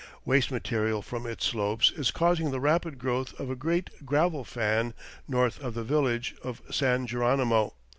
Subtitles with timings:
[0.25, 4.95] Waste material from its slopes is causing the rapid growth of a great gravel fan
[5.27, 7.75] north of the village of San Geronimo.